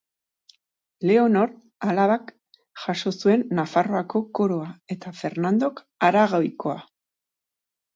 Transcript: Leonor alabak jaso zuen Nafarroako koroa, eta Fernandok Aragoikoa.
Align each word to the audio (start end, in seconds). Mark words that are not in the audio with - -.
Leonor 1.09 1.53
alabak 1.91 2.33
jaso 2.87 3.13
zuen 3.21 3.45
Nafarroako 3.61 4.25
koroa, 4.41 4.75
eta 4.99 5.17
Fernandok 5.23 5.89
Aragoikoa. 6.13 6.81